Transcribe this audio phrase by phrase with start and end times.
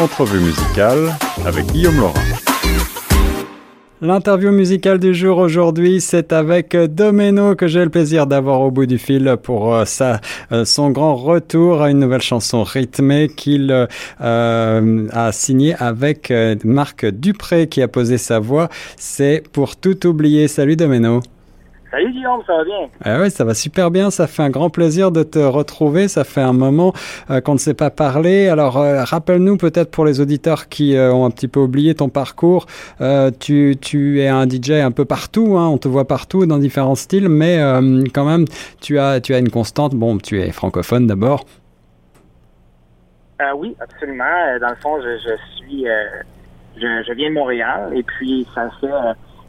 [0.00, 2.14] Entrevue musicale avec Guillaume Laurent.
[4.00, 8.86] L'interview musicale du jour aujourd'hui, c'est avec Domeno que j'ai le plaisir d'avoir au bout
[8.86, 10.20] du fil pour euh, sa,
[10.52, 13.88] euh, son grand retour à une nouvelle chanson rythmée qu'il
[14.20, 18.68] euh, a signée avec Marc Dupré qui a posé sa voix.
[18.96, 20.46] C'est pour tout oublier.
[20.46, 21.22] Salut Domeno.
[21.90, 22.90] Salut Guillaume, ça va bien?
[23.02, 24.10] Ah ouais, ça va super bien.
[24.10, 26.06] Ça fait un grand plaisir de te retrouver.
[26.08, 26.92] Ça fait un moment
[27.30, 28.48] euh, qu'on ne s'est pas parlé.
[28.48, 32.10] Alors, euh, rappelle-nous peut-être pour les auditeurs qui euh, ont un petit peu oublié ton
[32.10, 32.66] parcours.
[33.40, 35.56] tu, tu es un DJ un peu partout.
[35.56, 37.56] Hein, on te voit partout dans différents styles, mais
[38.12, 38.44] quand même,
[38.82, 39.94] tu as, tu as une constante.
[39.94, 41.46] Bon, tu es francophone d'abord.
[43.56, 44.58] oui, absolument.
[44.60, 45.86] Dans le fond, je, je suis,
[46.76, 48.88] je, je, viens de Montréal et puis ça fait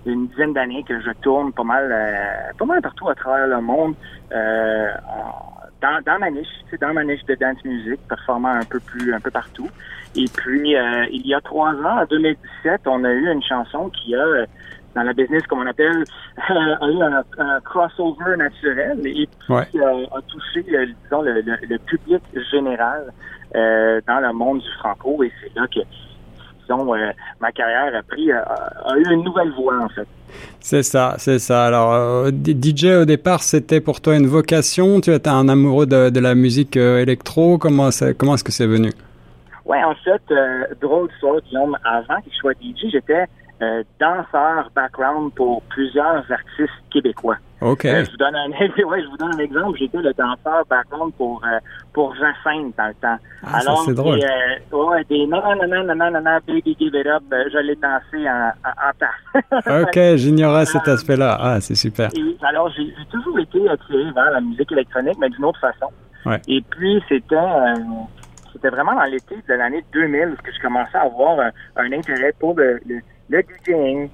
[0.05, 3.61] une dizaine d'années que je tourne pas mal, euh, pas mal partout à travers le
[3.61, 3.95] monde.
[4.31, 4.89] Euh,
[5.81, 6.47] dans, dans ma niche,
[6.79, 9.69] dans ma niche de dance music, performant un peu plus, un peu partout.
[10.15, 13.89] Et puis, euh, il y a trois ans, en 2017, on a eu une chanson
[13.89, 14.45] qui a,
[14.95, 16.03] dans la business, comme on appelle,
[16.49, 17.01] a eu
[17.37, 23.13] un, crossover naturel et puis a touché, disons, le, le, public général
[23.53, 25.23] dans le monde du franco.
[25.23, 25.79] Et c'est là que
[26.71, 30.07] euh, ma carrière a pris, a, eu une nouvelle voie, en fait.
[30.59, 31.65] C'est ça, c'est ça.
[31.65, 35.01] Alors, euh, DJ au départ, c'était pour toi une vocation?
[35.01, 37.57] Tu étais un amoureux de, la musique euh, électro?
[37.57, 38.91] Comment, comment est-ce que c'est venu?
[39.65, 40.21] Ouais, en fait,
[40.81, 41.77] drôle de Guillaume.
[41.83, 43.25] Avant que je sois DJ, j'étais
[43.61, 47.35] euh, danseur background pour plusieurs artistes québécois.
[47.59, 47.83] OK.
[47.83, 48.49] Euh, je, vous donne un,
[48.87, 49.77] ouais, je vous donne un exemple.
[49.77, 51.59] J'étais le danseur background pour, euh,
[51.91, 53.17] pour Jacinthe dans le temps.
[53.43, 54.17] Ah, Alors, c'est drôle.
[54.17, 58.29] ouais, des non, non, non, non, non, non, baby give it up, je l'ai dansé
[58.29, 61.37] en, en, OK, j'ignorais cet aspect-là.
[61.37, 62.09] Ah, c'est super.
[62.43, 65.91] alors, j'ai toujours été attiré vers la musique électronique, mais d'une autre façon.
[66.25, 66.41] Ouais.
[66.47, 67.35] Et puis, c'était
[68.53, 72.33] c'était vraiment dans l'été de l'année 2000 que je commençais à avoir un, un intérêt
[72.39, 72.99] pour le, le
[73.29, 74.09] le DJing.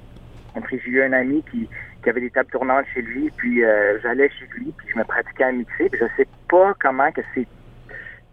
[0.55, 1.67] Après, j'ai eu un ami qui,
[2.03, 5.03] qui avait des tables tournantes chez lui, puis euh, j'allais chez lui, puis je me
[5.03, 7.48] pratiquais à mixer, puis je sais pas comment que c'est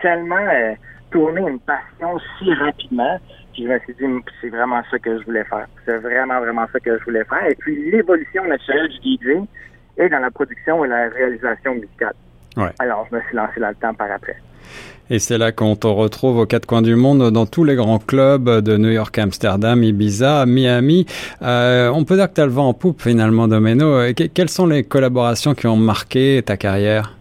[0.01, 0.75] tellement euh,
[1.11, 3.19] tourné une passion si rapidement.
[3.53, 4.05] Puis je me suis dit,
[4.41, 5.67] c'est vraiment ça que je voulais faire.
[5.85, 7.47] C'est vraiment, vraiment ça que je voulais faire.
[7.47, 9.47] Et puis l'évolution naturelle du DJ
[9.99, 12.15] est dans la production et la réalisation musicale.
[12.57, 12.71] Ouais.
[12.79, 14.37] Alors, je me suis lancé dans le temps par après.
[15.11, 17.99] Et c'est là qu'on te retrouve aux quatre coins du monde, dans tous les grands
[17.99, 21.07] clubs de New York, Amsterdam, Ibiza, Miami.
[21.43, 24.13] Euh, on peut dire que tu as le vent en poupe finalement, Domeno.
[24.15, 27.13] quelles sont les collaborations qui ont marqué ta carrière?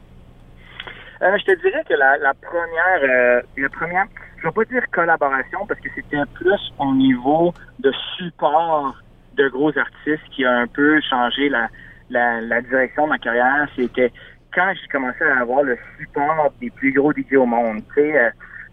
[1.21, 4.05] Euh, je te dirais que la, première, euh, la première,
[4.37, 8.95] je vais pas dire collaboration parce que c'était plus au niveau de support
[9.37, 11.67] de gros artistes qui a un peu changé la,
[12.09, 13.67] la, la direction de ma carrière.
[13.75, 14.11] C'était
[14.53, 18.17] quand j'ai commencé à avoir le support des plus gros DJ au monde, tu sais,
[18.17, 18.29] euh,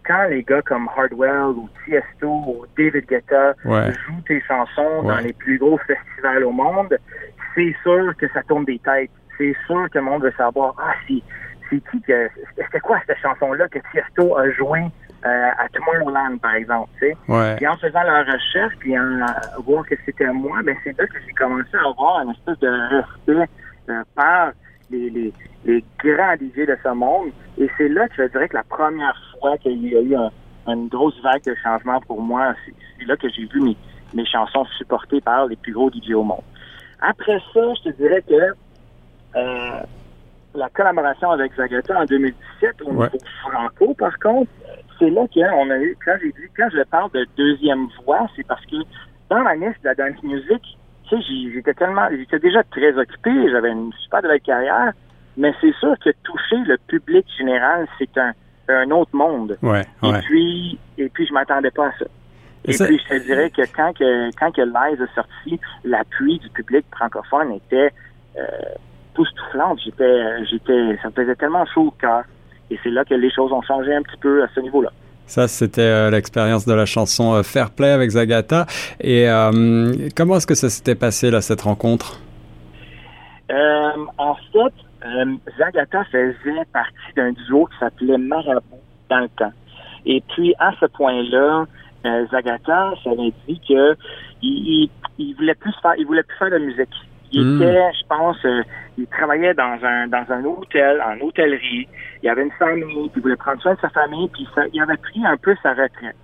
[0.06, 5.34] quand les gars comme Hardwell ou Tiesto ou David Guetta jouent tes chansons dans les
[5.34, 6.96] plus gros festivals au monde,
[7.54, 9.10] c'est sûr que ça tourne des têtes.
[9.36, 11.22] C'est sûr que le monde veut savoir, ah, c'est,
[11.68, 14.80] c'est qui que, c'était quoi cette chanson-là que Tiesto a joué
[15.26, 17.16] euh, à Tomorrowland, par exemple, tu sais.
[17.60, 19.26] Et en faisant la recherche, puis en euh,
[19.64, 22.68] voir que c'était moi, ben c'est là que j'ai commencé à avoir un espèce de
[22.96, 23.50] respect
[24.14, 24.52] par
[24.90, 25.32] les, les,
[25.64, 27.30] les grands DJ de ce monde.
[27.58, 30.14] Et c'est là que je dirais que la première fois qu'il y a eu
[30.66, 32.54] une grosse vague de changement pour moi,
[32.98, 33.76] c'est là que j'ai vu mes,
[34.14, 36.42] mes chansons supportées par les plus gros DJ au monde.
[37.00, 38.54] Après ça, je te dirais que
[39.36, 39.80] euh,
[40.54, 44.50] la collaboration avec Zagata en 2017 au niveau franco, par contre,
[44.98, 48.46] c'est là qu'on a eu, quand j'ai dit, quand je parle de deuxième voix, c'est
[48.46, 48.76] parce que
[49.30, 53.30] dans la liste de la dance music, tu sais, j'étais tellement, j'étais déjà très occupé,
[53.50, 54.92] j'avais une super belle carrière,
[55.36, 58.32] mais c'est sûr que toucher le public général, c'est un,
[58.68, 59.56] un autre monde.
[59.62, 62.06] Ouais, et puis, et puis je m'attendais pas à ça.
[62.64, 66.50] Et, puis je te dirais que quand que quand que Live a sorti, l'appui du
[66.50, 67.92] public francophone était
[68.36, 68.42] euh,
[69.18, 69.80] époustouflante.
[69.84, 72.22] J'étais, j'étais, ça me faisait tellement chaud au cœur.
[72.70, 74.92] Et c'est là que les choses ont changé un petit peu à ce niveau-là.
[75.28, 78.64] Ça, c'était euh, l'expérience de la chanson euh, Fair Play avec Zagata.
[78.98, 82.18] Et euh, comment est-ce que ça s'était passé, là, cette rencontre?
[84.18, 84.74] en fait,
[85.58, 89.52] Zagata faisait partie d'un duo qui s'appelait Marabout dans le temps.
[90.04, 91.64] Et puis, à ce point-là,
[92.30, 93.96] Zagata s'avait dit que
[94.42, 94.90] il,
[95.38, 95.56] voulait
[95.98, 96.94] il voulait plus faire de musique.
[97.32, 97.62] Il hmm.
[97.62, 98.62] était, je pense, euh,
[98.96, 101.88] il travaillait dans un dans un hôtel, en hôtellerie.
[102.22, 104.96] Il avait une famille, il voulait prendre soin de sa famille, puis ça, il avait
[104.96, 106.16] pris un peu sa retraite.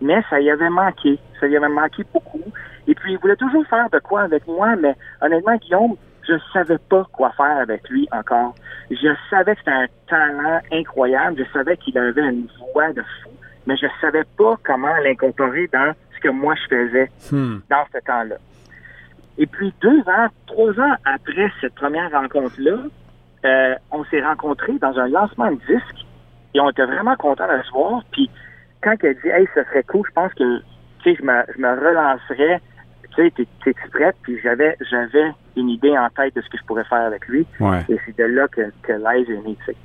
[0.00, 2.42] Mais ça y avait manqué, ça y avait manqué beaucoup.
[2.86, 5.96] Et puis il voulait toujours faire de quoi avec moi, mais honnêtement, Guillaume,
[6.28, 8.54] je savais pas quoi faire avec lui encore.
[8.90, 13.30] Je savais que c'était un talent incroyable, je savais qu'il avait une voix de fou,
[13.66, 17.58] mais je savais pas comment l'incorporer dans ce que moi je faisais Hmm.
[17.68, 18.36] dans ce temps-là.
[19.38, 22.76] Et puis deux ans, trois ans après cette première rencontre-là,
[23.44, 26.06] euh, on s'est rencontrés dans un lancement de disque
[26.54, 28.02] et on était vraiment contents de se voir.
[28.12, 28.30] Puis
[28.82, 30.58] quand elle dit Hey, ce serait cool, je pense que
[31.02, 32.60] tu sais, je me, je me relancerais.
[33.14, 34.16] Tu sais, t'es- t'es-tu prête?
[34.22, 37.46] Puis j'avais j'avais une idée en tête de ce que je pourrais faire avec lui.
[37.60, 37.80] Ouais.
[37.88, 39.76] Et c'est de là que, que Lies est né, tu sais.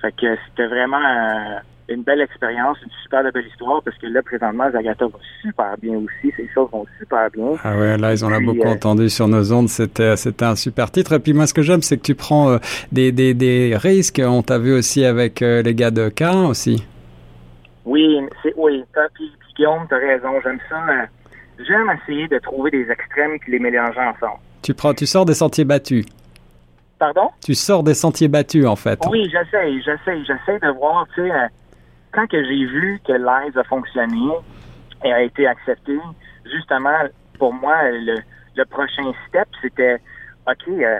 [0.00, 1.58] Fait que c'était vraiment euh,
[1.88, 5.96] une belle expérience, une super belle histoire, parce que là, présentement, Zagata va super bien
[5.96, 6.32] aussi.
[6.36, 7.52] Ses choses vont super bien.
[7.64, 9.68] Ah ouais, là, ils ont l'a beaucoup euh, entendu sur nos ondes.
[9.68, 11.14] C'était, c'était un super titre.
[11.14, 12.58] Et puis moi, ce que j'aime, c'est que tu prends euh,
[12.92, 14.20] des, des, des risques.
[14.24, 16.84] On t'a vu aussi avec euh, les gars de Cain aussi.
[17.84, 18.84] Oui, c'est oui.
[18.94, 20.28] T'as- Puis, puis Guillaume, t'as raison.
[20.42, 20.76] J'aime ça.
[20.90, 21.06] euh,
[21.66, 24.38] J'aime essayer de trouver des extrêmes puis les mélanger ensemble.
[24.62, 26.04] Tu prends, tu sors des sentiers battus.
[26.98, 27.30] Pardon?
[27.44, 28.98] Tu sors des sentiers battus, en fait.
[29.10, 31.46] Oui, j'essaie, j'essaie, j'essaie de voir, tu sais, euh,
[32.18, 34.32] quand que j'ai vu que Lies a fonctionné
[35.04, 35.96] et a été accepté,
[36.44, 36.98] justement,
[37.38, 38.20] pour moi, le,
[38.56, 39.98] le prochain step, c'était,
[40.48, 40.98] OK, euh,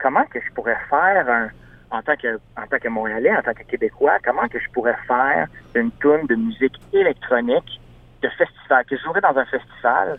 [0.00, 1.50] comment que je pourrais faire un-
[1.92, 4.96] en tant que en tant que Montréalais, en tant que Québécois, comment que je pourrais
[5.06, 5.46] faire
[5.76, 7.80] une tourne de musique électronique
[8.22, 10.18] de festival, que je jouerais dans un festival,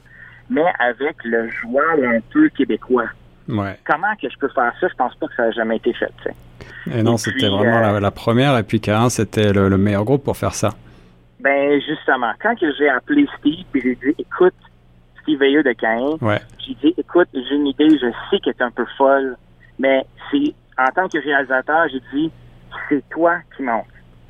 [0.50, 3.10] mais avec le joual un peu québécois?
[3.50, 3.78] Ouais.
[3.86, 4.88] Comment que je peux faire ça?
[4.88, 6.14] Je pense pas que ça a jamais été fait.
[6.94, 8.57] Et non, c'était vraiment euh, la, la première.
[8.57, 10.72] Et puis Cain, c'était le, le meilleur groupe pour faire ça.
[11.39, 14.56] Ben justement, quand j'ai appelé Steve puis j'ai dit écoute,
[15.22, 16.39] Steve Veilleux de Cain, Ouais.
[16.66, 19.38] j'ai dit écoute, j'ai une idée, je sais qu'elle est un peu folle,
[19.78, 22.31] mais c'est en tant que réalisateur, j'ai dit
[22.90, 23.86] c'est toi qui manque.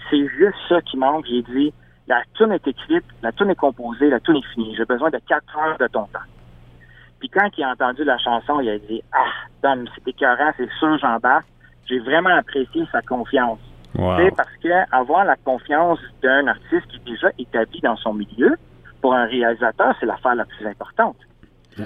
[0.09, 1.25] C'est juste ça qui manque.
[1.29, 1.73] J'ai dit
[2.07, 4.75] la tune est écrite, la tune est composée, la tune est finie.
[4.77, 6.19] J'ai besoin de quatre heures de ton temps.
[7.19, 9.25] Puis quand il a entendu la chanson, il a dit ah,
[9.63, 11.47] Dom, c'est écœurant, c'est sûr, j'embarque.
[11.87, 13.59] J'ai vraiment apprécié sa confiance.
[13.95, 14.17] Wow.
[14.17, 18.55] Sais, parce que avoir la confiance d'un artiste qui est déjà établi dans son milieu,
[19.01, 21.17] pour un réalisateur, c'est l'affaire la plus importante.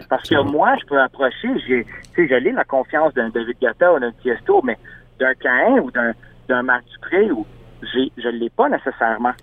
[0.09, 3.57] Parce que moi, je peux approcher, j'ai, tu sais, je l'ai la confiance d'un David
[3.61, 4.77] Guetta ou d'un Tiesto, mais
[5.19, 6.13] d'un Cain ou d'un,
[6.47, 7.45] d'un Marc Dupré, ou
[7.93, 9.33] j'ai, je l'ai pas nécessairement.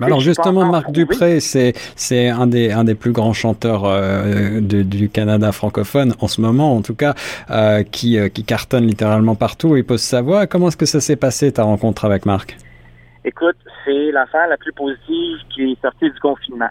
[0.00, 0.90] Alors justement, Marc.
[0.92, 6.14] Dupré, c'est c'est un des un des plus grands chanteurs euh, du, du Canada francophone
[6.20, 7.14] en ce moment, en tout cas,
[7.50, 9.76] euh, qui euh, qui cartonne littéralement partout.
[9.76, 10.46] Il pose sa voix.
[10.46, 12.56] Comment est-ce que ça s'est passé ta rencontre avec Marc?
[13.24, 16.70] Écoute, c'est l'affaire la plus positive qui est sortie du confinement.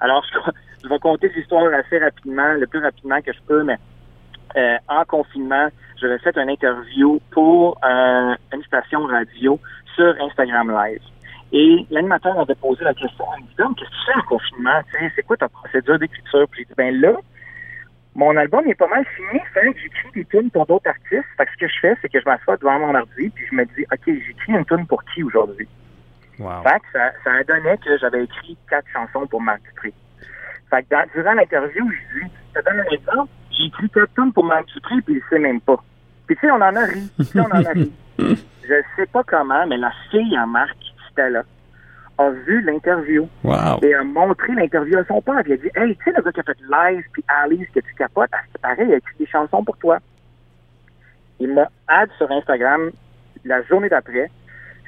[0.00, 0.52] Alors, je,
[0.82, 3.76] je vais compter l'histoire assez rapidement, le plus rapidement que je peux, mais
[4.88, 5.68] en confinement,
[6.00, 9.60] j'avais fait une interview pour une station radio
[9.94, 11.02] sur Instagram Live.
[11.52, 14.80] Et l'animateur m'avait posé la question, il me qu'est-ce que tu fais en confinement?
[14.92, 16.46] Tu sais, c'est quoi ta procédure d'écriture?
[16.50, 17.12] Puis j'ai dit, ben là,
[18.14, 21.24] mon album est pas mal fini, fait que j'écris des tunes pour d'autres artistes.
[21.36, 23.54] Fait que ce que je fais, c'est que je m'assois devant mon ordi, puis je
[23.56, 25.66] me dis, OK, j'écris une tune pour qui aujourd'hui?
[26.38, 26.62] Wow.
[26.62, 29.92] Fait que ça, ça a donné que j'avais écrit quatre chansons pour Marc Dupré.
[30.70, 34.14] Fait que dans- durant l'interview, j'ai dit, je te donne un exemple, j'ai écrit quatre
[34.14, 35.82] tunes pour Marc Dupré, puis il sait même pas.
[36.26, 37.10] Puis tu sais, on en a ri.
[37.34, 37.92] On en a ri.
[38.62, 40.76] Je sais pas comment, mais la fille à Marc,
[41.12, 41.42] Stella,
[42.18, 43.80] a vu l'interview Wow.
[43.82, 45.40] et a montré l'interview à son père.
[45.42, 47.68] Puis elle a dit, hey, tu sais, le gars qui a fait Live puis Alice
[47.74, 49.98] que tu capotes, ah, c'est pareil, il a écrit des chansons pour toi.
[51.38, 52.90] Il m'a add sur Instagram
[53.44, 54.30] la journée d'après.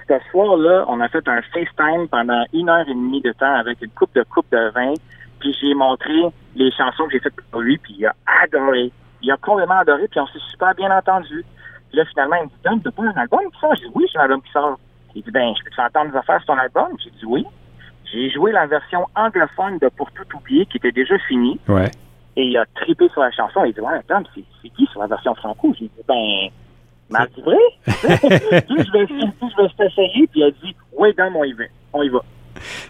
[0.08, 3.80] Ce soir-là, on a fait un FaceTime pendant une heure et demie de temps avec
[3.80, 4.92] une coupe de coupe de vin.
[5.40, 6.12] Puis j'ai montré
[6.54, 8.92] les chansons que j'ai faites pour lui, puis il a adoré.
[9.22, 11.44] Il a complètement adoré, puis on s'est super bien entendu.
[11.88, 13.74] Puis là, finalement, il me dit, Dom, t'as pas un album qui sort?
[13.76, 14.78] J'ai dit, oui, j'ai un album qui sort.
[15.14, 16.88] Il dit, ben, je peux t'entendre des affaires sur ton album?
[17.02, 17.44] J'ai dit, oui.
[18.12, 21.58] J'ai joué la version anglophone de Pour tout oublier, qui était déjà finie.
[21.68, 21.90] Ouais.
[22.36, 23.64] Et il a trippé sur la chanson.
[23.64, 25.72] Il dit, ouais, Tom, c'est c'est qui sur la version franco?
[25.78, 26.48] J'ai dit, ben,
[27.10, 27.56] Marc Dupré?
[27.84, 30.26] puis je vais, je vais t'essayer.
[30.28, 31.64] Puis il a dit, oui, Dom, on y va.
[31.92, 32.20] On y va.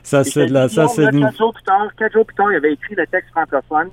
[0.03, 2.51] Ça c'est de la, ça c'est de- quatre jours plus tard, quatre jours plus tard,
[2.53, 3.89] il avait écrit le texte francophone.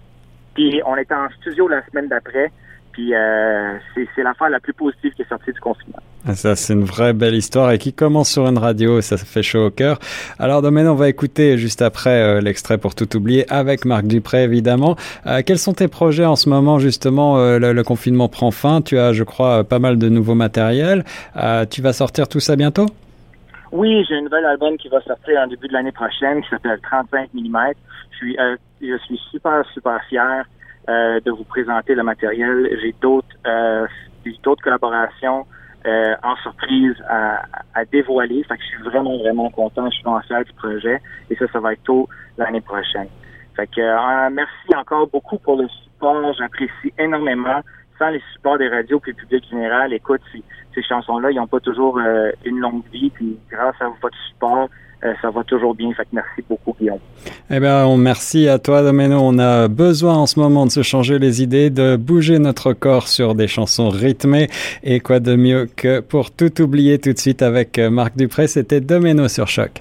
[0.55, 2.51] Puis on était en studio la semaine d'après.
[2.91, 3.77] Puis euh,
[4.15, 5.99] c'est l'affaire la plus positive qui est sortie du confinement.
[6.27, 9.43] Ah, Ça, c'est une vraie belle histoire et qui commence sur une radio, ça fait
[9.43, 9.99] chaud au cœur.
[10.37, 14.43] Alors, Domaine, on va écouter juste après euh, l'extrait pour tout oublier avec Marc Dupré,
[14.43, 14.95] évidemment.
[15.27, 18.81] Euh, quels sont tes projets en ce moment, justement euh, le, le confinement prend fin,
[18.81, 21.05] tu as, je crois, pas mal de nouveaux matériels.
[21.69, 22.87] Tu vas sortir tout ça bientôt?
[23.71, 26.79] Oui, j'ai un nouvel album qui va sortir en début de l'année prochaine qui s'appelle
[26.81, 27.57] 35 mm.
[28.11, 30.43] Je suis, euh, je suis super, super fier
[30.89, 32.67] euh, de vous présenter le matériel.
[32.81, 33.87] J'ai d'autres euh,
[34.43, 35.45] d'autres collaborations
[35.85, 38.43] euh, en surprise à, à dévoiler.
[38.43, 39.89] Fait que je suis vraiment, vraiment content.
[39.89, 41.01] Je suis fier du projet.
[41.29, 43.07] Et ça, ça va être tôt l'année prochaine.
[43.55, 46.33] Fait que euh, merci encore beaucoup pour le support.
[46.33, 47.61] J'apprécie énormément.
[47.97, 50.41] Sans les supports des radios puis le public général, écoute, ces,
[50.73, 53.09] ces chansons-là, ils n'ont pas toujours euh, une longue vie.
[53.09, 54.69] Puis grâce à votre support,
[55.21, 55.91] ça va toujours bien.
[55.93, 56.99] Fait merci beaucoup, Guillaume.
[57.49, 59.19] Eh bien, merci à toi, Domeno.
[59.21, 63.07] On a besoin en ce moment de se changer les idées, de bouger notre corps
[63.07, 64.47] sur des chansons rythmées.
[64.83, 68.81] Et quoi de mieux que pour tout oublier tout de suite avec Marc Dupré, c'était
[68.81, 69.71] Domeno sur Choc.